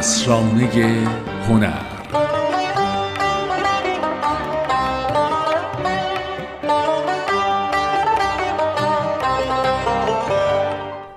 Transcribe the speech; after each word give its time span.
اسرانه 0.00 1.06
هنر. 1.48 1.82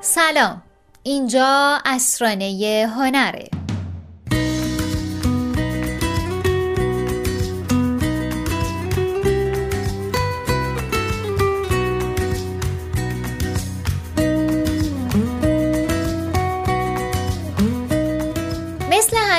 سلام. 0.02 0.62
اینجا 1.04 1.80
اسرانه 1.86 2.88
هنره. 2.98 3.63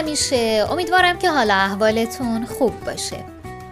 همیشه 0.05 0.67
امیدوارم 0.71 1.19
که 1.19 1.31
حالا 1.31 1.55
احوالتون 1.55 2.45
خوب 2.45 2.81
باشه. 2.81 3.25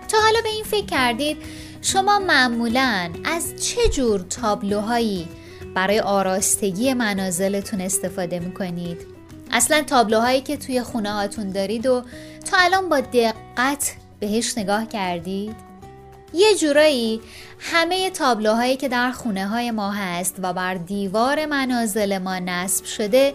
تا 0.08 0.18
حالا 0.18 0.40
به 0.42 0.48
این 0.48 0.64
فکر 0.64 0.86
کردید 0.86 1.36
شما 1.82 2.18
معمولا 2.18 3.10
از 3.24 3.64
چه 3.64 3.88
جور 3.88 4.20
تابلوهایی 4.20 5.28
برای 5.74 6.00
آراستگی 6.00 6.94
منازلتون 6.94 7.80
استفاده 7.80 8.38
می‌کنید؟ 8.38 9.06
اصلا 9.50 9.82
تابلوهایی 9.82 10.40
که 10.40 10.56
توی 10.56 10.82
خونه 10.82 11.12
هاتون 11.12 11.50
دارید 11.50 11.86
و 11.86 12.02
تا 12.50 12.56
الان 12.60 12.88
با 12.88 13.00
دقت 13.00 13.94
بهش 14.20 14.58
نگاه 14.58 14.88
کردید؟ 14.88 15.56
یه 16.34 16.56
جورایی 16.56 17.20
همه 17.58 18.10
تابلوهایی 18.10 18.76
که 18.76 18.88
در 18.88 19.10
خونه 19.10 19.46
های 19.46 19.70
ما 19.70 19.90
هست 19.90 20.36
و 20.42 20.52
بر 20.52 20.74
دیوار 20.74 21.46
منازل 21.46 22.18
ما 22.18 22.38
نصب 22.38 22.84
شده 22.84 23.34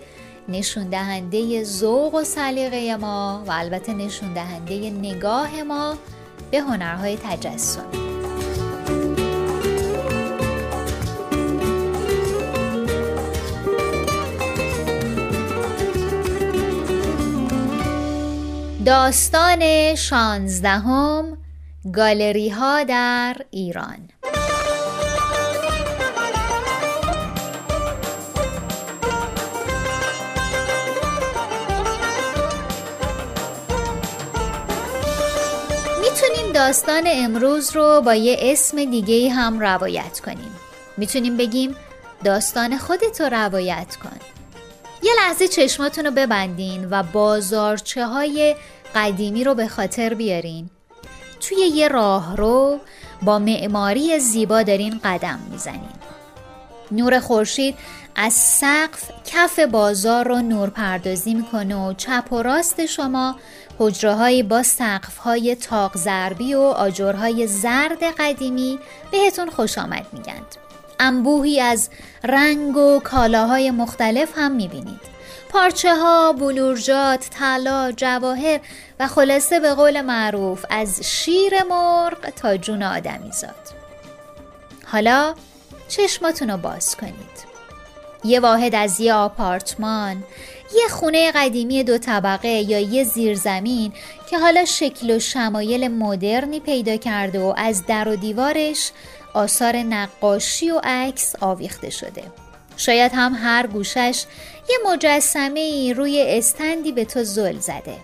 نشون 0.49 0.89
دهنده 0.89 1.63
ذوق 1.63 2.13
و 2.13 2.23
سلیقه 2.23 2.95
ما 2.95 3.43
و 3.47 3.51
البته 3.51 3.93
نشون 3.93 4.33
دهنده 4.33 4.89
نگاه 4.89 5.63
ما 5.63 5.97
به 6.51 6.59
هنرهای 6.59 7.17
تجسمی 7.23 8.07
داستان 18.85 19.95
شانزدهم 19.95 21.37
گالری 21.93 22.49
ها 22.49 22.83
در 22.83 23.35
ایران. 23.51 24.09
داستان 36.57 37.03
امروز 37.07 37.75
رو 37.75 38.01
با 38.01 38.15
یه 38.15 38.37
اسم 38.41 38.85
دیگه 38.85 39.29
هم 39.29 39.59
روایت 39.59 40.19
کنیم. 40.19 40.51
می‌تونیم 40.97 41.37
بگیم 41.37 41.75
داستان 42.23 42.77
خودتو 42.77 43.23
روایت 43.23 43.95
کن. 44.03 44.19
یه 45.03 45.11
لحظه 45.17 45.47
چشماتون 45.47 46.05
رو 46.05 46.11
ببندین 46.11 46.87
و 46.89 47.03
بازارچه 47.03 48.05
های 48.05 48.55
قدیمی 48.95 49.43
رو 49.43 49.53
به 49.53 49.67
خاطر 49.67 50.13
بیارین. 50.13 50.69
توی 51.39 51.57
یه 51.57 51.87
راه 51.87 52.37
رو 52.37 52.79
با 53.21 53.39
معماری 53.39 54.19
زیبا 54.19 54.63
دارین 54.63 54.99
قدم 55.03 55.39
می‌زنین. 55.51 55.97
نور 56.91 57.19
خورشید 57.19 57.75
از 58.19 58.33
سقف 58.33 59.11
کف 59.25 59.59
بازار 59.59 60.27
رو 60.27 60.41
نور 60.41 60.69
پردازی 60.69 61.33
می‌کنه 61.33 61.75
و 61.75 61.93
چپ 61.93 62.33
و 62.33 62.41
راست 62.41 62.85
شما 62.85 63.35
حجره 63.79 64.43
با 64.43 64.63
سقف 64.63 65.17
های 65.17 65.55
تاق 65.55 65.97
زربی 65.97 66.53
و 66.53 66.59
آجرهای 66.59 67.47
زرد 67.47 68.03
قدیمی 68.03 68.79
بهتون 69.11 69.49
خوش 69.49 69.77
آمد 69.77 70.05
میگند 70.13 70.55
انبوهی 70.99 71.61
از 71.61 71.89
رنگ 72.23 72.77
و 72.77 72.99
کالاهای 72.99 73.71
مختلف 73.71 74.29
هم 74.35 74.51
می‌بینید 74.51 75.17
پارچه 75.49 75.95
ها، 75.95 76.33
بلورجات، 76.33 77.29
طلا، 77.29 77.91
جواهر 77.91 78.59
و 78.99 79.07
خلاصه 79.07 79.59
به 79.59 79.73
قول 79.73 80.01
معروف 80.01 80.65
از 80.69 81.01
شیر 81.03 81.63
مرغ 81.63 82.29
تا 82.29 82.57
جون 82.57 82.83
آدمی 82.83 83.31
زاد. 83.31 83.73
حالا 84.85 85.35
چشماتون 85.87 86.49
رو 86.49 86.57
باز 86.57 86.95
کنید. 86.95 87.46
یه 88.23 88.39
واحد 88.39 88.75
از 88.75 88.99
یه 88.99 89.13
آپارتمان، 89.13 90.23
یه 90.75 90.87
خونه 90.89 91.31
قدیمی 91.31 91.83
دو 91.83 91.97
طبقه 91.97 92.47
یا 92.47 92.79
یه 92.79 93.03
زیرزمین 93.03 93.93
که 94.29 94.39
حالا 94.39 94.65
شکل 94.65 95.15
و 95.15 95.19
شمایل 95.19 95.87
مدرنی 95.87 96.59
پیدا 96.59 96.97
کرده 96.97 97.39
و 97.39 97.53
از 97.57 97.85
در 97.85 98.07
و 98.07 98.15
دیوارش 98.15 98.91
آثار 99.33 99.75
نقاشی 99.75 100.71
و 100.71 100.81
عکس 100.83 101.35
آویخته 101.41 101.89
شده. 101.89 102.23
شاید 102.77 103.11
هم 103.15 103.37
هر 103.41 103.67
گوشش 103.67 104.23
یه 104.69 104.77
مجسمه 104.91 105.93
روی 105.93 106.25
استندی 106.27 106.91
به 106.91 107.05
تو 107.05 107.23
زل 107.23 107.59
زده. 107.59 107.97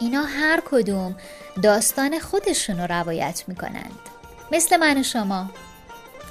اینا 0.00 0.22
هر 0.22 0.62
کدوم 0.70 1.16
داستان 1.62 2.18
خودشون 2.18 2.80
رو 2.80 2.86
روایت 2.86 3.44
می‌کنند. 3.48 3.98
مثل 4.52 4.76
من 4.76 5.00
و 5.00 5.02
شما. 5.02 5.50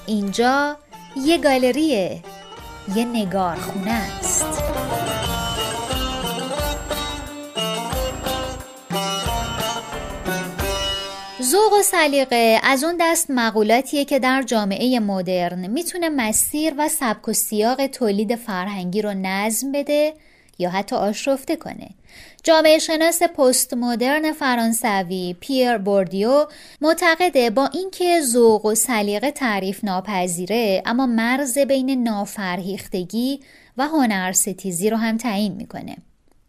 اینجا 0.05 0.77
یه 1.25 1.37
گالریه. 1.37 2.23
یه 2.95 3.05
نگارخونه 3.05 3.91
است. 3.91 4.45
ذوق 11.41 11.73
و 11.79 11.83
سلیقه 11.83 12.59
از 12.63 12.83
اون 12.83 12.95
دست 12.99 13.25
مقولاتیه 13.29 14.05
که 14.05 14.19
در 14.19 14.41
جامعه 14.41 14.99
مدرن 14.99 15.67
می‌تونه 15.67 16.09
مسیر 16.09 16.73
و 16.77 16.87
سبک 16.89 17.27
و 17.27 17.33
سیاق 17.33 17.87
تولید 17.87 18.35
فرهنگی 18.35 19.01
رو 19.01 19.13
نظم 19.13 19.71
بده 19.71 20.13
یا 20.59 20.69
حتی 20.69 20.95
آشفته 20.95 21.55
کنه. 21.55 21.89
جامعه 22.43 22.79
شناس 22.79 23.23
پست 23.23 23.73
مدرن 23.73 24.31
فرانسوی 24.31 25.35
پیر 25.39 25.77
بوردیو 25.77 26.47
معتقده 26.81 27.49
با 27.49 27.69
اینکه 27.73 28.21
ذوق 28.21 28.65
و 28.65 28.75
سلیقه 28.75 29.31
تعریف 29.31 29.83
ناپذیره 29.83 30.83
اما 30.85 31.05
مرز 31.05 31.57
بین 31.57 32.03
نافرهیختگی 32.03 33.39
و 33.77 33.87
هنرستیزی 33.87 34.89
رو 34.89 34.97
هم 34.97 35.17
تعیین 35.17 35.53
می‌کنه. 35.53 35.95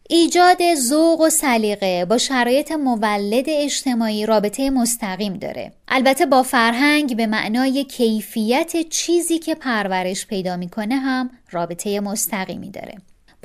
ایجاد 0.09 0.75
ذوق 0.75 1.21
و 1.21 1.31
سلیقه 1.31 2.05
با 2.05 2.19
شرایط 2.19 2.73
مولد 2.73 3.45
اجتماعی 3.49 4.27
رابطه 4.27 4.71
مستقیم 4.71 5.35
داره. 5.35 5.73
البته 5.89 6.27
با 6.27 6.43
فرهنگ 6.43 7.17
به 7.17 7.27
معنای 7.27 7.85
کیفیت 7.85 8.89
چیزی 8.89 9.39
که 9.39 9.55
پرورش 9.55 10.27
پیدا 10.27 10.57
می‌کنه 10.57 10.97
هم 10.97 11.31
رابطه 11.51 12.01
مستقیمی 12.01 12.71
داره. 12.71 12.95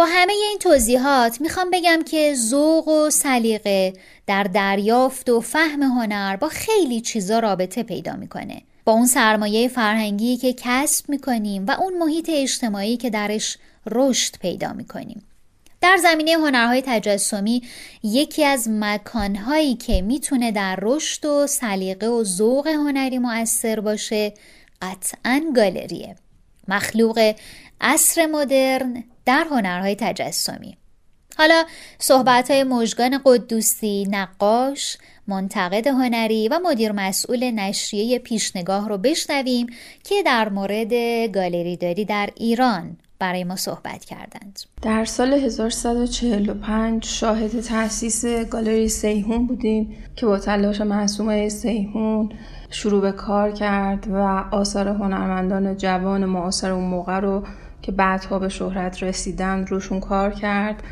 با 0.01 0.07
همه 0.07 0.34
این 0.34 0.57
توضیحات 0.59 1.41
می‌خوام 1.41 1.69
بگم 1.69 2.00
که 2.06 2.34
ذوق 2.35 2.88
و 2.88 3.09
سلیقه 3.09 3.94
در 4.28 4.44
دریافت 4.44 5.29
و 5.29 5.41
فهم 5.41 5.84
هنر 5.84 6.35
با 6.35 6.50
خیلی 6.50 7.01
چیزا 7.01 7.39
رابطه 7.39 7.84
پیدا 7.84 8.16
می‌کنه. 8.16 8.62
با 8.85 8.94
اون 8.94 9.06
سرمایه 9.06 9.67
فرهنگی 9.67 10.38
که 10.38 10.53
کسب 10.57 11.09
می‌کنیم 11.09 11.66
و 11.67 11.72
اون 11.72 11.97
محیط 11.97 12.29
اجتماعی 12.34 12.97
که 12.97 13.09
درش 13.09 13.57
رشد 13.91 14.38
پیدا 14.41 14.73
می‌کنیم. 14.73 15.23
در 15.81 15.97
زمینه 15.97 16.31
هنرهای 16.31 16.83
تجسمی 16.85 17.62
یکی 18.03 18.45
از 18.45 18.68
مکانهایی 18.69 19.75
که 19.75 20.01
می‌تونه 20.01 20.51
در 20.51 20.79
رشد 20.81 21.25
و 21.25 21.47
سلیقه 21.47 22.07
و 22.07 22.23
ذوق 22.23 22.68
هنری 22.68 23.18
مؤثر 23.18 23.79
باشه 23.79 24.33
قطعا 24.81 25.41
گالریه. 25.56 26.16
مخلوق 26.68 27.33
عصر 27.81 28.25
مدرن 28.25 29.04
در 29.25 29.47
هنرهای 29.51 29.95
تجسمی. 29.95 30.77
حالا 31.38 31.65
صحبت 32.00 32.51
های 32.51 32.63
مژگان 32.63 33.19
قدوسی 33.25 34.07
نقاش 34.12 34.97
منتقد 35.27 35.88
هنری 35.88 36.47
و 36.47 36.59
مدیر 36.63 36.91
مسئول 36.91 37.51
نشریه 37.51 38.19
پیشنگاه 38.19 38.89
رو 38.89 38.97
بشنویم 38.97 39.68
که 40.03 40.23
در 40.23 40.50
مورد 40.50 40.94
گالری 41.27 41.77
داری 41.77 42.06
در 42.06 42.29
ایران 42.35 42.97
برای 43.19 43.44
ما 43.44 43.56
صحبت 43.56 44.06
کردند. 44.06 44.59
در 44.81 45.06
سال 45.06 45.33
1145 45.33 47.06
شاهد 47.06 47.62
تأسیس 47.62 48.25
گالری 48.25 48.88
سیهون 48.88 49.47
بودیم 49.47 49.97
که 50.15 50.25
با 50.25 50.39
تلاش 50.39 50.81
معصومه 50.81 51.50
سیهون 51.50 52.29
شروع 52.69 53.01
به 53.01 53.12
کار 53.12 53.51
کرد 53.51 54.07
و 54.07 54.18
آثار 54.51 54.88
هنرمندان 54.88 55.77
جوان 55.77 56.25
معاصر 56.25 56.71
اون 56.71 56.83
موقع 56.83 57.19
رو 57.19 57.44
که 57.81 57.92
بعدها 57.92 58.39
به 58.39 58.50
شهرت 58.50 59.04
رسیدن 59.04 59.66
روشون 59.66 60.00
کار 60.00 60.31
کرد 60.31 60.83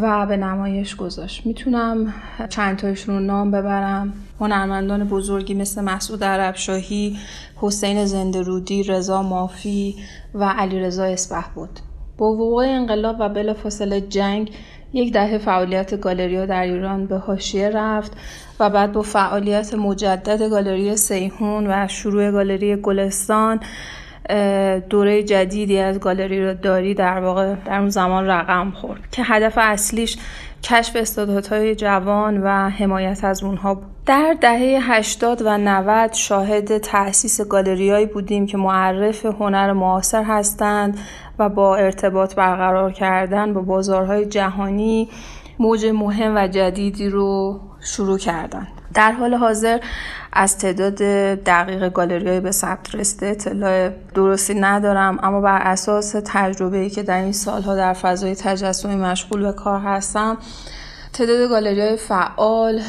و 0.00 0.26
به 0.26 0.36
نمایش 0.36 0.96
گذاشت. 0.96 1.46
می‌تونم 1.46 2.14
چند 2.48 2.76
تایشون 2.76 3.14
رو 3.14 3.20
نام 3.20 3.50
ببرم. 3.50 4.12
هنرمندان 4.40 5.04
بزرگی 5.04 5.54
مثل 5.54 5.84
مسعود 5.84 6.24
عربشاهی 6.24 7.18
حسین 7.56 8.04
زندرودی 8.04 8.82
رضا 8.82 9.22
مافی 9.22 9.96
و 10.34 10.44
علی 10.44 10.80
رضا 10.80 11.04
اسپه 11.04 11.44
بود. 11.54 11.80
با 12.18 12.26
وقوع 12.26 12.64
انقلاب 12.68 13.16
و 13.20 13.28
بلافاصله 13.28 14.00
جنگ 14.00 14.50
یک 14.92 15.12
دهه 15.12 15.38
فعالیت 15.38 16.00
گالری 16.00 16.46
در 16.46 16.62
ایران 16.62 17.06
به 17.06 17.18
حاشیه 17.18 17.70
رفت 17.70 18.12
و 18.60 18.70
بعد 18.70 18.92
با 18.92 19.02
فعالیت 19.02 19.74
مجدد 19.74 20.50
گالری 20.50 20.96
سیهون 20.96 21.66
و 21.66 21.88
شروع 21.88 22.30
گالری 22.30 22.76
گلستان 22.76 23.60
دوره 24.90 25.22
جدیدی 25.22 25.78
از 25.78 26.00
گالری 26.00 26.46
رو 26.46 26.54
داری 26.54 26.94
در 26.94 27.20
واقع 27.20 27.54
در 27.64 27.78
اون 27.78 27.88
زمان 27.88 28.26
رقم 28.26 28.70
خورد 28.70 29.00
که 29.10 29.22
هدف 29.22 29.54
اصلیش 29.56 30.16
کشف 30.62 30.96
استعدادهای 30.96 31.74
جوان 31.74 32.42
و 32.42 32.68
حمایت 32.68 33.24
از 33.24 33.42
اونها 33.42 33.74
بود. 33.74 33.86
در 34.06 34.36
دهه 34.40 34.92
80 34.92 35.42
و 35.42 35.58
90 35.58 36.12
شاهد 36.12 36.78
تأسیس 36.78 37.40
گالریایی 37.40 38.06
بودیم 38.06 38.46
که 38.46 38.56
معرف 38.56 39.26
هنر 39.26 39.72
معاصر 39.72 40.22
هستند 40.22 40.98
و 41.38 41.48
با 41.48 41.76
ارتباط 41.76 42.34
برقرار 42.34 42.92
کردن 42.92 43.54
با 43.54 43.60
بازارهای 43.60 44.26
جهانی 44.26 45.08
موج 45.58 45.86
مهم 45.86 46.36
و 46.36 46.48
جدیدی 46.48 47.08
رو 47.08 47.60
شروع 47.80 48.18
کردند. 48.18 48.83
در 48.94 49.12
حال 49.12 49.34
حاضر 49.34 49.80
از 50.32 50.58
تعداد 50.58 50.94
دقیق 51.44 51.92
گالری 51.92 52.40
به 52.40 52.50
ثبت 52.50 52.94
رسته 52.94 53.26
اطلاع 53.26 53.90
درستی 54.14 54.54
ندارم 54.54 55.18
اما 55.22 55.40
بر 55.40 55.58
اساس 55.62 56.14
تجربه‌ای 56.24 56.90
که 56.90 57.02
در 57.02 57.22
این 57.22 57.32
سالها 57.32 57.76
در 57.76 57.92
فضای 57.92 58.34
تجسمی 58.34 58.96
مشغول 58.96 59.42
به 59.42 59.52
کار 59.52 59.80
هستم 59.80 60.38
تعداد 61.12 61.48
گالری 61.48 61.96
فعال 61.96 62.80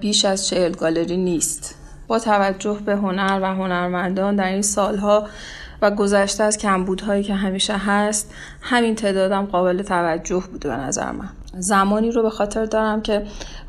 بیش 0.00 0.24
از 0.24 0.48
چهل 0.48 0.72
گالری 0.72 1.16
نیست. 1.16 1.74
با 2.08 2.18
توجه 2.18 2.78
به 2.86 2.96
هنر 2.96 3.40
و 3.42 3.54
هنرمندان 3.54 4.36
در 4.36 4.48
این 4.48 4.62
سالها 4.62 5.26
و 5.82 5.90
گذشته 5.90 6.44
از 6.44 6.58
کمبودهایی 6.58 7.22
که 7.22 7.34
همیشه 7.34 7.76
هست 7.76 8.30
همین 8.60 8.94
تعدادم 8.94 9.46
قابل 9.46 9.82
توجه 9.82 10.42
بوده 10.52 10.68
به 10.68 10.76
نظر 10.76 11.12
من. 11.12 11.28
زمانی 11.58 12.10
رو 12.10 12.22
به 12.22 12.30
خاطر 12.30 12.64
دارم 12.64 13.02
که 13.02 13.26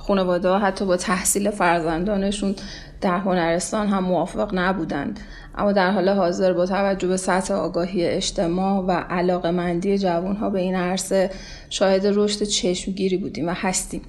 خانواده 0.10 0.54
حتی 0.54 0.86
با 0.86 0.98
تحصیل 0.98 1.50
فرزندانشون 1.50 2.56
در 3.02 3.18
هنرستان 3.18 3.88
هم 3.88 4.04
موافق 4.04 4.50
نبودند. 4.54 5.20
اما 5.58 5.72
در 5.72 5.92
حال 5.92 6.10
حاضر 6.10 6.54
با 6.54 6.66
توجه 6.66 7.08
به 7.08 7.18
سطح 7.18 7.54
آگاهی 7.54 8.06
اجتماع 8.06 8.84
و 8.86 8.92
علاقه 8.92 9.52
مندی 9.52 9.98
جوان 9.98 10.36
ها 10.36 10.50
به 10.50 10.60
این 10.60 10.76
عرصه 10.76 11.30
شاهد 11.70 12.02
رشد 12.06 12.44
چشمگیری 12.44 13.18
بودیم 13.18 13.48
و 13.48 13.54
هستیم. 13.56 14.02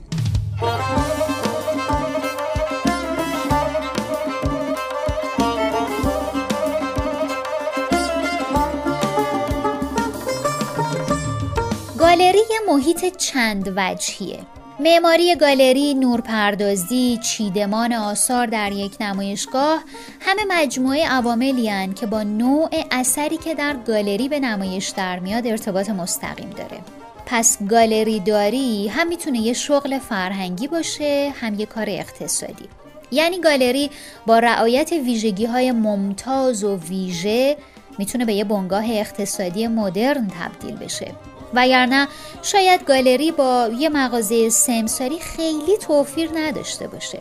گالری 11.99 12.41
محیط 12.69 13.17
چند 13.17 13.73
وجهیه؟ 13.77 14.39
معماری 14.81 15.37
گالری، 15.37 15.95
نورپردازی، 15.95 17.19
چیدمان 17.23 17.93
آثار 17.93 18.47
در 18.47 18.73
یک 18.73 18.97
نمایشگاه 19.01 19.85
همه 20.21 20.43
مجموعه 20.49 21.09
عواملی 21.09 21.95
که 21.95 22.07
با 22.07 22.23
نوع 22.23 22.69
اثری 22.91 23.37
که 23.37 23.55
در 23.55 23.77
گالری 23.87 24.29
به 24.29 24.41
نمایش 24.41 24.89
در 24.89 25.19
میاد 25.19 25.47
ارتباط 25.47 25.91
مستقیم 25.91 26.51
داره. 26.51 26.79
پس 27.27 27.59
گالری 27.69 28.21
داری 28.21 28.89
هم 28.89 29.09
می‌تونه 29.09 29.39
یه 29.39 29.53
شغل 29.53 29.99
فرهنگی 29.99 30.69
باشه 30.69 31.33
هم 31.41 31.55
یه 31.55 31.67
کار 31.67 31.87
اقتصادی. 31.89 32.69
یعنی 33.11 33.41
گالری 33.41 33.91
با 34.27 34.39
رعایت 34.39 34.93
ویژگی 34.93 35.47
های 35.47 35.73
ممتاز 35.73 36.65
و 36.65 36.77
ویژه 36.77 37.57
می‌تونه 37.99 38.25
به 38.25 38.33
یه 38.33 38.45
بنگاه 38.45 38.91
اقتصادی 38.91 39.67
مدرن 39.67 40.31
تبدیل 40.41 40.77
بشه 40.77 41.13
وگرنه 41.55 42.09
شاید 42.43 42.85
گالری 42.85 43.33
با 43.33 43.71
یه 43.79 43.89
مغازه 43.89 44.49
سمساری 44.49 45.19
خیلی 45.19 45.77
توفیر 45.81 46.29
نداشته 46.37 46.89
باشه. 46.89 47.19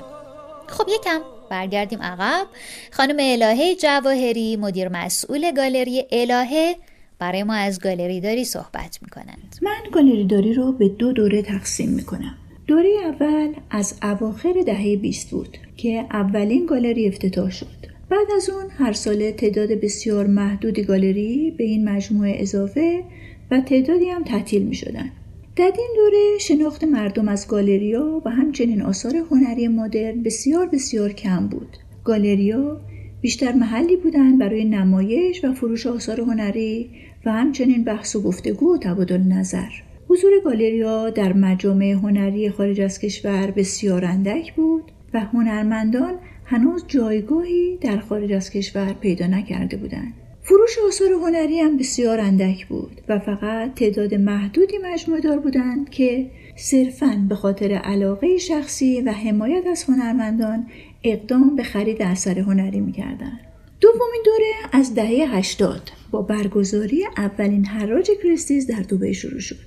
خب 0.67 0.87
یکم 0.89 1.19
برگردیم 1.49 2.01
عقب. 2.01 2.47
خانم 2.91 3.17
الهه 3.19 3.75
جواهری 3.75 4.57
مدیر 4.57 4.89
مسئول 4.89 5.51
گالری 5.51 6.03
الهه 6.11 6.75
برای 7.19 7.43
ما 7.43 7.53
از 7.53 7.79
گالری 7.79 8.21
داری 8.21 8.45
صحبت 8.45 8.99
می‌کنند. 9.01 9.55
من 9.61 9.91
گالری 9.91 10.25
داری 10.25 10.53
رو 10.53 10.71
به 10.71 10.89
دو 10.89 11.11
دوره 11.11 11.41
تقسیم 11.41 11.89
می‌کنم. 11.89 12.35
دوره 12.67 12.89
اول 13.05 13.53
از 13.71 13.93
اواخر 14.03 14.53
دهه 14.65 14.97
20 14.97 15.29
بود 15.29 15.57
که 15.77 16.05
اولین 16.11 16.65
گالری 16.65 17.07
افتتاح 17.07 17.51
شد. 17.51 17.67
بعد 18.09 18.27
از 18.35 18.49
اون 18.49 18.69
هر 18.77 18.93
ساله 18.93 19.31
تعداد 19.31 19.69
بسیار 19.69 20.27
محدودی 20.27 20.83
گالری 20.83 21.51
به 21.57 21.63
این 21.63 21.89
مجموعه 21.89 22.35
اضافه 22.39 23.03
و 23.51 23.61
تعدادی 23.61 24.09
هم 24.09 24.23
تعطیل 24.23 24.63
می 24.63 24.75
شدن. 24.75 25.11
در 25.55 25.71
این 25.77 25.89
دوره 25.95 26.37
شناخت 26.39 26.83
مردم 26.83 27.27
از 27.27 27.47
گالریا 27.47 28.21
و 28.25 28.29
همچنین 28.29 28.81
آثار 28.81 29.15
هنری 29.31 29.67
مدرن 29.67 30.23
بسیار 30.23 30.67
بسیار 30.67 31.13
کم 31.13 31.47
بود. 31.47 31.77
گالریا 32.03 32.81
بیشتر 33.21 33.51
محلی 33.51 33.95
بودند 33.95 34.39
برای 34.39 34.65
نمایش 34.65 35.45
و 35.45 35.53
فروش 35.53 35.87
آثار 35.87 36.21
هنری 36.21 36.89
و 37.25 37.31
همچنین 37.31 37.83
بحث 37.83 38.15
و 38.15 38.21
گفتگو 38.21 38.73
و 38.73 38.77
تبادل 38.77 39.21
نظر. 39.21 39.69
حضور 40.07 40.31
گالریا 40.45 41.09
در 41.09 41.33
مجامع 41.33 41.85
هنری 41.85 42.49
خارج 42.49 42.81
از 42.81 42.99
کشور 42.99 43.51
بسیار 43.51 44.05
اندک 44.05 44.53
بود 44.53 44.91
و 45.13 45.19
هنرمندان 45.19 46.13
هنوز 46.45 46.83
جایگاهی 46.87 47.77
در 47.81 47.99
خارج 47.99 48.31
از 48.31 48.49
کشور 48.49 48.93
پیدا 48.93 49.27
نکرده 49.27 49.77
بودند. 49.77 50.13
فروش 50.49 50.79
آثار 50.87 51.11
هنری 51.13 51.59
هم 51.59 51.77
بسیار 51.77 52.19
اندک 52.19 52.67
بود 52.67 53.01
و 53.07 53.19
فقط 53.19 53.75
تعداد 53.75 54.15
محدودی 54.15 54.77
مجموعه 54.83 55.21
دار 55.21 55.39
بودند 55.39 55.89
که 55.89 56.31
صرفاً 56.55 57.25
به 57.29 57.35
خاطر 57.35 57.71
علاقه 57.71 58.37
شخصی 58.37 59.01
و 59.01 59.11
حمایت 59.11 59.67
از 59.67 59.83
هنرمندان 59.83 60.67
اقدام 61.03 61.55
به 61.55 61.63
خرید 61.63 62.01
اثر 62.01 62.39
هنری 62.39 62.79
می‌کردند. 62.79 63.39
دومین 63.81 64.21
دوره 64.25 64.51
از 64.71 64.95
دهه 64.95 65.35
80 65.35 65.91
با 66.11 66.21
برگزاری 66.21 67.05
اولین 67.17 67.65
حراج 67.65 68.11
کریستیز 68.23 68.67
در 68.67 68.81
دوبه 68.81 69.13
شروع 69.13 69.39
شد. 69.39 69.59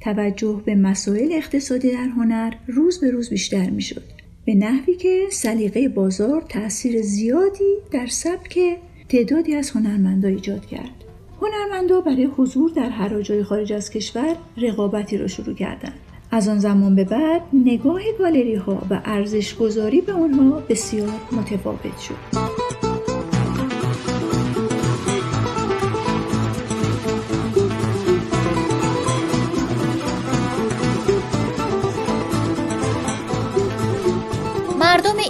توجه 0.00 0.62
به 0.64 0.74
مسائل 0.74 1.32
اقتصادی 1.32 1.90
در 1.90 2.08
هنر 2.08 2.54
روز 2.66 3.00
به 3.00 3.10
روز 3.10 3.30
بیشتر 3.30 3.70
می‌شد. 3.70 4.04
به 4.44 4.54
نحوی 4.54 4.94
که 4.94 5.26
سلیقه 5.30 5.88
بازار 5.88 6.42
تاثیر 6.48 7.02
زیادی 7.02 7.74
در 7.90 8.06
سبک 8.06 8.58
تعدادی 9.08 9.54
از 9.54 9.70
هنرمندا 9.70 10.28
ایجاد 10.28 10.66
کرد 10.66 11.04
هنرمندا 11.40 12.00
برای 12.00 12.24
حضور 12.24 12.70
در 12.70 12.88
هر 12.88 13.42
خارج 13.42 13.72
از 13.72 13.90
کشور 13.90 14.36
رقابتی 14.56 15.18
را 15.18 15.26
شروع 15.26 15.54
کردند 15.54 15.98
از 16.30 16.48
آن 16.48 16.58
زمان 16.58 16.94
به 16.94 17.04
بعد 17.04 17.42
نگاه 17.52 18.00
گالری 18.18 18.54
ها 18.54 18.82
و 18.90 19.00
ارزش 19.04 19.54
گذاری 19.54 20.00
به 20.00 20.12
آنها 20.12 20.62
بسیار 20.68 21.20
متفاوت 21.32 21.98
شد. 21.98 22.53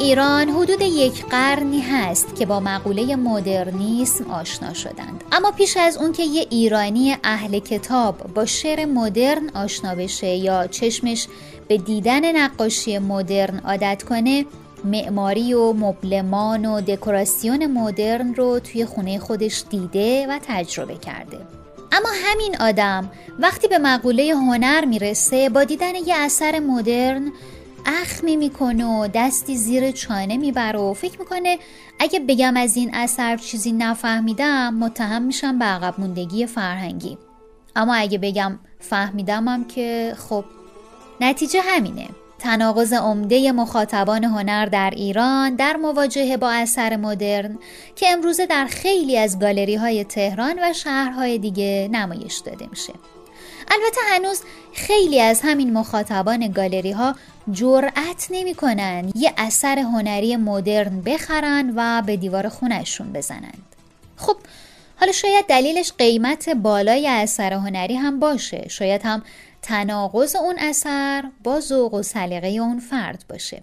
ایران 0.04 0.48
حدود 0.48 0.80
یک 0.80 1.24
قرنی 1.24 1.80
هست 1.80 2.36
که 2.36 2.46
با 2.46 2.60
مقوله 2.60 3.16
مدرنیسم 3.16 4.30
آشنا 4.30 4.74
شدند. 4.74 5.24
اما 5.32 5.50
پیش 5.50 5.76
از 5.76 5.96
اون 5.96 6.12
که 6.12 6.22
یه 6.22 6.46
ایرانی 6.50 7.16
اهل 7.24 7.58
کتاب 7.58 8.34
با 8.34 8.46
شعر 8.46 8.84
مدرن 8.84 9.50
آشنا 9.54 9.94
بشه 9.94 10.26
یا 10.26 10.66
چشمش 10.66 11.26
به 11.68 11.76
دیدن 11.76 12.36
نقاشی 12.36 12.98
مدرن 12.98 13.58
عادت 13.58 14.02
کنه 14.02 14.46
معماری 14.84 15.54
و 15.54 15.72
مبلمان 15.72 16.66
و 16.66 16.80
دکوراسیون 16.80 17.66
مدرن 17.66 18.34
رو 18.34 18.58
توی 18.58 18.84
خونه 18.84 19.18
خودش 19.18 19.64
دیده 19.70 20.26
و 20.26 20.38
تجربه 20.48 20.94
کرده. 20.94 21.38
اما 21.92 22.08
همین 22.24 22.56
آدم 22.60 23.10
وقتی 23.38 23.68
به 23.68 23.78
مقوله 23.78 24.34
هنر 24.34 24.84
می‌رسه 24.84 25.48
با 25.48 25.64
دیدن 25.64 25.94
یه 25.94 26.14
اثر 26.16 26.58
مدرن 26.58 27.32
اخمی 27.86 28.36
می‌کنه 28.36 28.84
و 28.86 29.08
دستی 29.14 29.56
زیر 29.56 29.90
چانه 29.90 30.36
می‌بره 30.36 30.78
و 30.78 30.94
فکر 30.94 31.18
می‌کنه 31.18 31.58
اگه 31.98 32.20
بگم 32.20 32.56
از 32.56 32.76
این 32.76 32.90
اثر 32.94 33.36
چیزی 33.36 33.72
نفهمیدم 33.72 34.74
متهم 34.74 35.22
میشم 35.22 35.58
به 35.58 35.64
عقب 35.64 35.94
موندگی 35.98 36.46
فرهنگی. 36.46 37.18
اما 37.76 37.94
اگه 37.94 38.18
بگم 38.18 38.58
فهمیدمم 38.80 39.64
که 39.64 40.14
خب 40.28 40.44
نتیجه 41.20 41.60
همینه. 41.60 42.08
تناقض 42.38 42.92
عمده 42.92 43.52
مخاطبان 43.52 44.24
هنر 44.24 44.66
در 44.66 44.90
ایران 44.96 45.54
در 45.54 45.76
مواجهه 45.76 46.36
با 46.36 46.50
اثر 46.50 46.96
مدرن 46.96 47.58
که 47.96 48.12
امروزه 48.12 48.46
در 48.46 48.66
خیلی 48.66 49.18
از 49.18 49.38
گالری 49.38 49.74
های 49.74 50.04
تهران 50.04 50.58
و 50.62 50.72
شهرهای 50.72 51.38
دیگه 51.38 51.88
نمایش 51.92 52.36
داده 52.38 52.66
میشه. 52.70 52.92
البته 53.70 54.00
هنوز 54.10 54.40
خیلی 54.74 55.20
از 55.20 55.40
همین 55.44 55.72
مخاطبان 55.72 56.48
گالری 56.48 56.92
ها 56.92 57.14
جرأت 57.52 58.26
نمی‌کنن 58.30 59.12
یه 59.14 59.32
اثر 59.36 59.78
هنری 59.78 60.36
مدرن 60.36 61.00
بخرن 61.00 61.72
و 61.76 62.02
به 62.06 62.16
دیوار 62.16 62.48
خونشون 62.48 63.12
بزنند. 63.12 63.76
خب 64.16 64.36
حالا 64.96 65.12
شاید 65.12 65.46
دلیلش 65.46 65.92
قیمت 65.98 66.48
بالای 66.48 67.08
اثر 67.08 67.52
هنری 67.52 67.94
هم 67.94 68.20
باشه. 68.20 68.68
شاید 68.68 69.02
هم 69.04 69.22
تناقض 69.62 70.36
اون 70.36 70.56
اثر 70.58 71.24
با 71.44 71.60
ذوق 71.60 71.94
و 71.94 72.02
سلیقه 72.02 72.48
اون 72.48 72.80
فرد 72.80 73.24
باشه. 73.28 73.62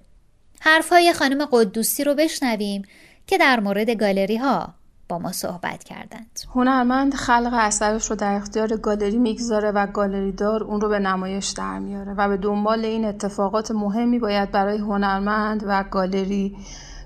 حرفهای 0.59 1.13
خانم 1.13 1.45
قدوسی 1.51 2.03
رو 2.03 2.15
بشنویم 2.15 2.83
که 3.27 3.37
در 3.37 3.59
مورد 3.59 3.89
گالری 3.89 4.37
ها 4.37 4.73
با 5.11 5.19
ما 5.19 5.31
صحبت 5.31 5.83
کردند. 5.83 6.39
هنرمند 6.55 7.13
خلق 7.13 7.53
اثرش 7.53 8.09
رو 8.09 8.15
در 8.15 8.35
اختیار 8.35 8.77
گالری 8.77 9.17
می‌گذاره 9.17 9.71
و 9.71 9.87
گالری 9.87 10.31
دار 10.31 10.63
اون 10.63 10.81
رو 10.81 10.89
به 10.89 10.99
نمایش 10.99 11.49
در 11.49 11.79
میاره 11.79 12.13
و 12.13 12.29
به 12.29 12.37
دنبال 12.37 12.85
این 12.85 13.05
اتفاقات 13.05 13.71
مهمی 13.71 14.19
باید 14.19 14.51
برای 14.51 14.77
هنرمند 14.77 15.63
و 15.67 15.83
گالری 15.83 16.57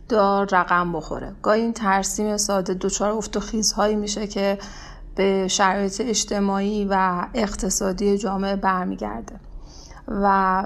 دار 0.10 0.48
رقم 0.52 0.92
بخوره. 0.92 1.32
گاهی 1.42 1.62
این 1.62 1.74
ترسیم 1.74 2.38
ساده 2.38 2.74
دچار 2.74 3.12
افت 3.12 3.38
و 3.38 3.40
خیزهایی 3.40 3.96
میشه 3.96 4.28
که 4.28 4.58
به 5.16 5.48
شرایط 5.48 6.02
اجتماعی 6.02 6.88
و 6.90 7.26
اقتصادی 7.34 8.18
جامعه 8.18 8.56
برمیگرده 8.56 9.36
و 10.08 10.64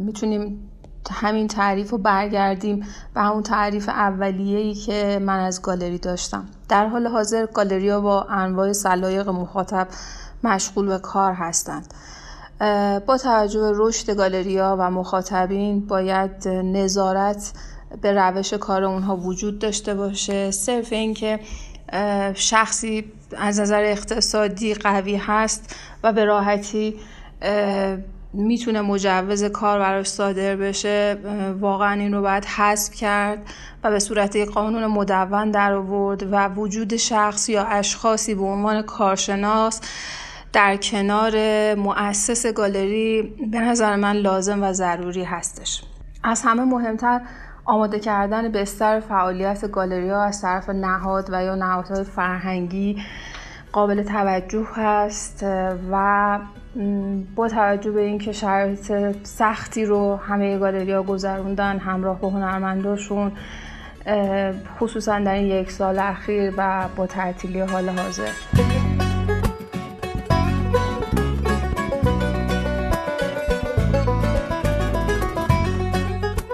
می‌تونیم 0.00 0.70
همین 1.12 1.48
تعریف 1.48 1.90
رو 1.90 1.98
برگردیم 1.98 2.86
به 3.14 3.20
همون 3.20 3.42
تعریف 3.42 3.88
اولیه‌ای 3.88 4.74
که 4.74 5.18
من 5.22 5.38
از 5.40 5.62
گالری 5.62 5.98
داشتم. 5.98 6.44
در 6.68 6.86
حال 6.86 7.06
حاضر 7.06 7.46
گالری 7.46 7.88
ها 7.88 8.00
با 8.00 8.22
انواع 8.22 8.72
سلایق 8.72 9.28
مخاطب 9.28 9.88
مشغول 10.44 10.86
به 10.86 10.98
کار 10.98 11.32
هستند. 11.32 11.94
با 13.06 13.18
توجه 13.22 13.60
به 13.60 13.72
رشد 13.74 14.16
گالری 14.16 14.58
ها 14.58 14.76
و 14.78 14.90
مخاطبین 14.90 15.86
باید 15.86 16.48
نظارت 16.48 17.52
به 18.02 18.12
روش 18.12 18.54
کار 18.54 18.84
اونها 18.84 19.16
وجود 19.16 19.58
داشته 19.58 19.94
باشه. 19.94 20.50
صرف 20.50 20.92
اینکه 20.92 21.40
شخصی 22.34 23.12
از 23.36 23.60
نظر 23.60 23.82
اقتصادی 23.82 24.74
قوی 24.74 25.16
هست 25.16 25.76
و 26.02 26.12
به 26.12 26.24
راحتی 26.24 26.94
می‌تونه 28.32 28.80
مجوز 28.80 29.44
کار 29.44 29.78
براش 29.78 30.06
صادر 30.06 30.56
بشه 30.56 31.16
واقعا 31.60 31.92
این 31.92 32.14
رو 32.14 32.22
باید 32.22 32.44
حذف 32.44 32.94
کرد 32.94 33.38
و 33.84 33.90
به 33.90 33.98
صورت 33.98 34.36
یک 34.36 34.50
قانون 34.50 34.86
مدون 34.86 35.50
در 35.50 35.72
آورد 35.72 36.32
و 36.32 36.48
وجود 36.48 36.96
شخص 36.96 37.48
یا 37.48 37.64
اشخاصی 37.64 38.34
به 38.34 38.42
عنوان 38.42 38.82
کارشناس 38.82 39.80
در 40.52 40.76
کنار 40.76 41.34
مؤسس 41.74 42.46
گالری 42.46 43.22
به 43.52 43.60
نظر 43.60 43.96
من 43.96 44.16
لازم 44.16 44.62
و 44.62 44.72
ضروری 44.72 45.24
هستش. 45.24 45.82
از 46.24 46.42
همه 46.42 46.62
مهمتر 46.62 47.20
آماده 47.64 48.00
کردن 48.00 48.52
بستر 48.52 49.00
فعالیت 49.00 49.70
گالری 49.70 50.10
ها 50.10 50.24
از 50.24 50.42
طرف 50.42 50.68
نهاد 50.68 51.28
و 51.32 51.42
یا 51.42 51.54
نهادهای 51.54 52.04
فرهنگی 52.04 53.02
قابل 53.72 54.02
توجه 54.02 54.66
هست 54.74 55.46
و 55.90 56.38
با 57.36 57.48
توجه 57.48 57.90
به 57.90 58.00
اینکه 58.00 58.32
شرایط 58.32 58.92
سختی 59.22 59.84
رو 59.84 60.16
همه 60.16 60.58
گالری 60.58 60.92
ها 60.92 61.02
گذروندن 61.02 61.78
همراه 61.78 62.20
با 62.20 62.30
هنرمنداشون 62.30 63.32
خصوصا 64.78 65.18
در 65.18 65.34
این 65.34 65.46
یک 65.46 65.70
سال 65.70 65.98
اخیر 65.98 66.52
و 66.56 66.88
با 66.96 67.06
تعطیلی 67.06 67.60
حال 67.60 67.88
حاضر. 67.88 68.30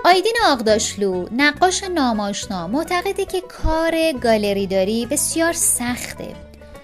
آیدین 0.05 0.37
آقداشلو 0.47 1.27
نقاش 1.37 1.85
ناماشنا 1.95 2.69
معتقده 2.69 3.25
که 3.25 3.41
کار 3.41 3.93
گالری 4.23 4.67
داری 4.67 5.07
بسیار 5.07 5.53
سخته. 5.53 6.29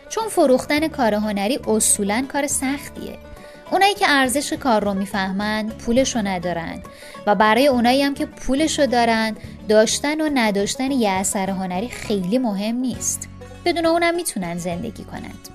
چون 0.09 0.28
فروختن 0.28 0.88
کار 0.88 1.14
هنری 1.14 1.59
اصولا 1.68 2.25
کار 2.33 2.47
سختیه. 2.47 3.27
اونایی 3.70 3.94
که 3.94 4.06
ارزش 4.08 4.52
کار 4.52 4.84
رو 4.84 4.94
می‌فهمند 4.94 5.78
پولش 5.78 6.16
رو 6.16 6.22
ندارن 6.22 6.82
و 7.26 7.34
برای 7.34 7.66
اونایی 7.66 8.02
هم 8.02 8.14
که 8.14 8.26
پولش 8.26 8.78
رو 8.78 8.87
دارن 8.87 9.37
داشتن 9.68 10.20
و 10.20 10.30
نداشتن 10.34 10.90
یه 10.90 11.10
اثر 11.10 11.50
هنری 11.50 11.88
خیلی 11.88 12.38
مهم 12.38 12.76
نیست. 12.76 13.28
بدون 13.64 13.87
اونم 13.87 14.14
می‌تونن 14.14 14.58
زندگی 14.58 15.04
کنند. 15.04 15.48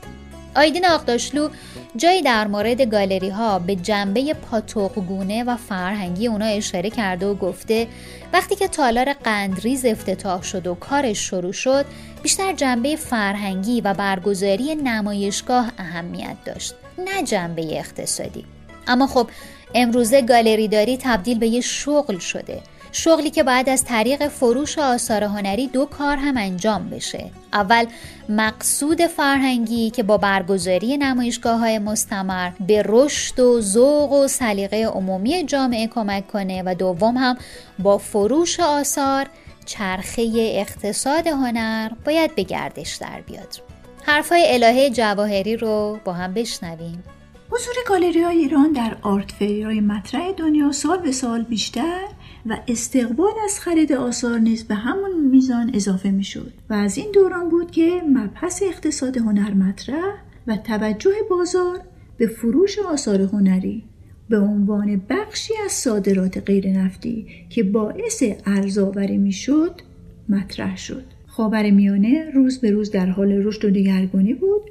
آیدین 0.55 0.85
آقداشلو 0.85 1.49
جایی 1.95 2.21
در 2.21 2.47
مورد 2.47 2.81
گالری 2.81 3.29
ها 3.29 3.59
به 3.59 3.75
جنبه 3.75 4.33
پاتوقگونه 4.33 5.43
و 5.43 5.55
فرهنگی 5.55 6.27
اونا 6.27 6.45
اشاره 6.45 6.89
کرده 6.89 7.25
و 7.25 7.35
گفته 7.35 7.87
وقتی 8.33 8.55
که 8.55 8.67
تالار 8.67 9.13
قندریز 9.13 9.85
افتتاح 9.85 10.41
شد 10.41 10.67
و 10.67 10.75
کارش 10.75 11.19
شروع 11.19 11.51
شد 11.51 11.85
بیشتر 12.23 12.53
جنبه 12.53 12.95
فرهنگی 12.95 13.81
و 13.81 13.93
برگزاری 13.93 14.75
نمایشگاه 14.75 15.71
اهمیت 15.77 16.37
داشت. 16.45 16.75
نه 16.97 17.23
جنبه 17.23 17.79
اقتصادی. 17.79 18.45
اما 18.87 19.07
خب 19.07 19.29
امروزه 19.75 20.21
گالری 20.21 20.67
داری 20.67 20.97
تبدیل 20.97 21.39
به 21.39 21.47
یه 21.47 21.61
شغل 21.61 22.17
شده. 22.17 22.61
شغلی 22.95 23.29
که 23.29 23.43
باید 23.43 23.69
از 23.69 23.85
طریق 23.85 24.27
فروش 24.27 24.77
آثار 24.77 25.23
هنری 25.23 25.67
دو 25.67 25.85
کار 25.85 26.17
هم 26.17 26.37
انجام 26.37 26.89
بشه. 26.89 27.31
اول 27.53 27.85
مقصود 28.29 29.01
فرهنگی 29.01 29.89
که 29.89 30.03
با 30.03 30.17
برگزاری 30.17 30.97
نمایشگاه 30.97 31.59
های 31.59 31.79
مستمر 31.79 32.51
به 32.67 32.83
رشد 32.85 33.39
و 33.39 33.61
ذوق 33.61 34.11
و 34.11 34.27
سلیقه 34.27 34.85
عمومی 34.85 35.43
جامعه 35.43 35.87
کمک 35.87 36.27
کنه 36.27 36.63
و 36.65 36.75
دوم 36.75 37.17
هم 37.17 37.37
با 37.79 37.97
فروش 37.97 38.59
آثار 38.59 39.27
چرخه 39.65 40.31
اقتصاد 40.35 41.27
هنر 41.27 41.91
باید 42.05 42.35
به 42.35 42.43
گردش 42.43 42.95
در 42.95 43.21
بیاد. 43.21 43.72
حرفای 44.05 44.45
الهه 44.47 44.89
جواهری 44.89 45.57
رو 45.57 45.99
با 46.05 46.13
هم 46.13 46.33
بشنویم. 46.33 47.03
حضور 47.49 47.73
گالری 47.87 48.21
های 48.21 48.37
ایران 48.37 48.71
در 48.71 48.97
آرت 49.01 49.41
های 49.41 49.81
مطرح 49.81 50.31
دنیا 50.31 50.71
سال 50.71 50.97
به 50.97 51.11
سال 51.11 51.43
بیشتر 51.43 52.03
و 52.45 52.57
استقبال 52.67 53.33
از 53.45 53.59
خرید 53.59 53.93
آثار 53.93 54.39
نیز 54.39 54.63
به 54.63 54.75
همون 54.75 55.29
میزان 55.31 55.71
اضافه 55.73 56.11
می 56.11 56.23
شد 56.23 56.53
و 56.69 56.73
از 56.73 56.97
این 56.97 57.11
دوران 57.11 57.49
بود 57.49 57.71
که 57.71 58.01
مبحث 58.09 58.63
اقتصاد 58.63 59.17
هنر 59.17 59.53
مطرح 59.53 60.13
و 60.47 60.57
توجه 60.57 61.15
بازار 61.29 61.79
به 62.17 62.27
فروش 62.27 62.79
آثار 62.79 63.21
هنری 63.21 63.83
به 64.29 64.39
عنوان 64.39 65.01
بخشی 65.09 65.53
از 65.65 65.71
صادرات 65.71 66.37
غیر 66.37 66.67
نفتی 66.67 67.27
که 67.49 67.63
باعث 67.63 68.23
ارزآوری 68.45 69.17
می‌شد 69.17 69.81
مطرح 70.29 70.77
شد. 70.77 71.12
خاور 71.35 71.69
میانه 71.69 72.31
روز 72.33 72.61
به 72.61 72.71
روز 72.71 72.91
در 72.91 73.05
حال 73.05 73.31
رشد 73.31 73.65
و 73.65 73.69
دگرگونی 73.69 74.33
بود 74.33 74.61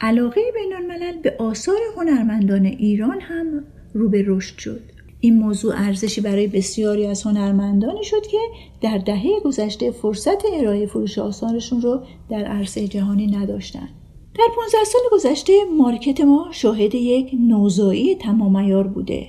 علاقه 0.00 0.40
بین 0.54 0.72
الملل 0.76 1.20
به 1.22 1.36
آثار 1.38 1.78
هنرمندان 1.96 2.64
ایران 2.66 3.20
هم 3.20 3.64
رو 3.94 4.08
به 4.08 4.24
رشد 4.26 4.58
شد 4.58 4.80
این 5.20 5.38
موضوع 5.38 5.74
ارزشی 5.76 6.20
برای 6.20 6.46
بسیاری 6.46 7.06
از 7.06 7.22
هنرمندانی 7.22 8.04
شد 8.04 8.26
که 8.26 8.38
در 8.80 8.98
دهه 8.98 9.40
گذشته 9.44 9.90
فرصت 9.90 10.42
ارائه 10.52 10.86
فروش 10.86 11.18
آثارشون 11.18 11.82
رو 11.82 12.02
در 12.30 12.44
عرصه 12.44 12.88
جهانی 12.88 13.26
نداشتند. 13.26 13.88
در 14.34 14.46
15 14.56 14.84
سال 14.84 15.02
گذشته 15.12 15.52
market 15.78 16.20
ما 16.20 16.48
شاهد 16.52 16.94
یک 16.94 17.30
نوزایی 17.48 18.14
تمام 18.14 18.82
بوده 18.82 19.26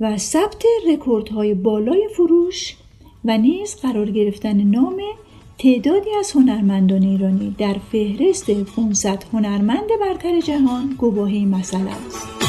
و 0.00 0.16
ثبت 0.16 0.64
رکوردهای 0.88 1.54
بالای 1.54 2.08
فروش 2.16 2.76
و 3.24 3.38
نیز 3.38 3.76
قرار 3.76 4.10
گرفتن 4.10 4.62
نام 4.62 4.96
تعدادی 5.58 6.10
از 6.18 6.32
هنرمندان 6.32 7.02
ایرانی 7.02 7.54
در 7.58 7.76
فهرست 7.92 8.50
500 8.50 9.24
هنرمند 9.32 9.88
برتر 10.00 10.40
جهان 10.40 10.94
گواه 10.98 11.26
این 11.26 11.44
مسئله 11.46 11.90
است. 12.06 12.43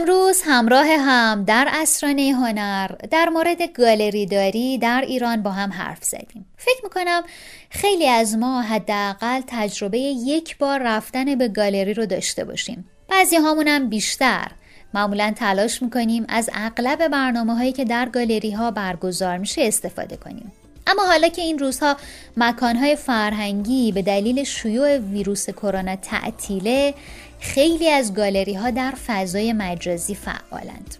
امروز 0.00 0.42
همراه 0.44 0.86
هم 0.86 1.44
در 1.44 1.68
اسرانه 1.70 2.22
هنر 2.22 2.86
در 3.10 3.28
مورد 3.28 3.62
گالری 3.62 4.26
داری 4.26 4.78
در 4.78 5.04
ایران 5.06 5.42
با 5.42 5.50
هم 5.50 5.72
حرف 5.72 6.04
زدیم. 6.04 6.46
فکر 6.56 6.80
می‌کنم 6.82 7.22
خیلی 7.70 8.08
از 8.08 8.36
ما 8.36 8.62
حداقل 8.62 9.40
تجربه 9.46 9.98
یک 9.98 10.58
بار 10.58 10.80
رفتن 10.82 11.34
به 11.34 11.48
گالری 11.48 11.94
رو 11.94 12.06
داشته 12.06 12.44
باشیم. 12.44 12.90
بعضی 13.08 13.36
هامونم 13.36 13.88
بیشتر. 13.88 14.46
معمولا 14.94 15.32
تلاش 15.36 15.82
می‌کنیم 15.82 16.24
از 16.28 16.50
اغلب 16.54 17.08
برنامه 17.08 17.54
هایی 17.54 17.72
که 17.72 17.84
در 17.84 18.08
گالری 18.08 18.50
ها 18.50 18.70
برگزار 18.70 19.38
میشه 19.38 19.62
استفاده 19.62 20.16
کنیم. 20.16 20.52
اما 20.86 21.06
حالا 21.06 21.28
که 21.28 21.42
این 21.42 21.58
روزها 21.58 21.96
مکانهای 22.36 22.96
فرهنگی 22.96 23.92
به 23.92 24.02
دلیل 24.02 24.44
شیوع 24.44 24.98
ویروس 24.98 25.50
کرونا 25.50 25.96
تعطیله 25.96 26.94
خیلی 27.40 27.90
از 27.90 28.14
گالری 28.14 28.54
ها 28.54 28.70
در 28.70 28.94
فضای 29.06 29.52
مجازی 29.52 30.14
فعالند. 30.14 30.94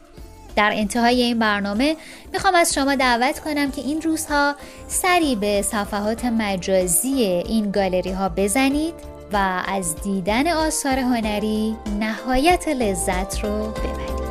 در 0.56 0.70
انتهای 0.74 1.22
این 1.22 1.38
برنامه 1.38 1.96
می‌خوام 2.32 2.54
از 2.54 2.74
شما 2.74 2.94
دعوت 2.94 3.40
کنم 3.40 3.70
که 3.70 3.82
این 3.82 4.02
روزها 4.02 4.54
سری 4.88 5.36
به 5.36 5.62
صفحات 5.62 6.24
مجازی 6.24 7.22
این 7.46 7.70
گالری 7.70 8.12
ها 8.12 8.28
بزنید 8.28 8.94
و 9.32 9.62
از 9.66 9.94
دیدن 10.02 10.48
آثار 10.48 10.98
هنری 10.98 11.76
نهایت 12.00 12.68
لذت 12.68 13.44
رو 13.44 13.66
ببرید. 13.70 14.27